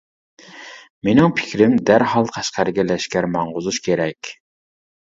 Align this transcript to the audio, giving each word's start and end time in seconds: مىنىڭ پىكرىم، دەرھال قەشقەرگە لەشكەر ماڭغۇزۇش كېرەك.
مىنىڭ 1.09 1.35
پىكرىم، 1.41 1.77
دەرھال 1.91 2.33
قەشقەرگە 2.39 2.89
لەشكەر 2.89 3.31
ماڭغۇزۇش 3.39 3.83
كېرەك. 3.91 4.35